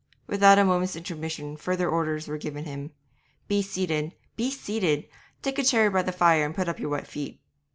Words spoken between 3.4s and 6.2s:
'Be seated; be seated! Take a chair by the